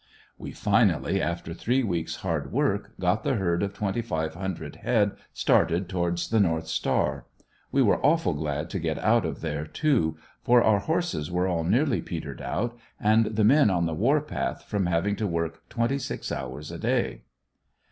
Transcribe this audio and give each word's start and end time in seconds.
We 0.39 0.51
finally, 0.51 1.21
after 1.21 1.53
three 1.53 1.83
weeks 1.83 2.15
hard 2.25 2.51
work, 2.51 2.93
got 2.99 3.21
the 3.23 3.35
herd 3.35 3.61
of 3.61 3.75
twenty 3.75 4.01
five 4.01 4.33
hundred 4.33 4.77
head 4.77 5.11
started 5.31 5.87
towards 5.87 6.29
the 6.31 6.39
north 6.39 6.65
star. 6.65 7.27
We 7.71 7.83
were 7.83 8.03
awful 8.03 8.33
glad 8.33 8.71
to 8.71 8.79
get 8.79 8.97
out 8.97 9.27
of 9.27 9.41
there 9.41 9.67
too, 9.67 10.17
for 10.41 10.63
our 10.63 10.79
horses 10.79 11.29
were 11.29 11.47
all 11.47 11.63
nearly 11.63 12.01
peetered 12.01 12.41
out, 12.41 12.75
and 12.99 13.27
the 13.27 13.43
men 13.43 13.69
on 13.69 13.85
the 13.85 13.93
war 13.93 14.21
path, 14.21 14.63
from 14.63 14.87
having 14.87 15.15
to 15.17 15.27
work 15.27 15.69
twenty 15.69 15.99
six 15.99 16.31
hours 16.31 16.71
a 16.71 16.79
day. 16.79 17.21